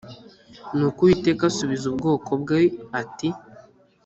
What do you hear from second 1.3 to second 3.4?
asubiza ubwoko bwe ati